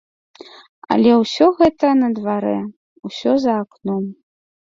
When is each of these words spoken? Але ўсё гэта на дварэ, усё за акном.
Але 0.95 1.11
ўсё 1.23 1.49
гэта 1.59 1.91
на 2.01 2.09
дварэ, 2.15 2.55
усё 3.11 3.37
за 3.45 3.51
акном. 3.67 4.03